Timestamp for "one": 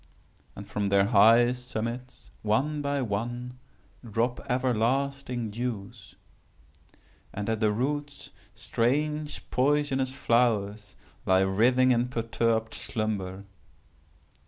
2.41-2.81, 3.03-3.59